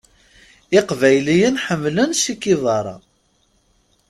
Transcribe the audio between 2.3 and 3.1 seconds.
Guevara.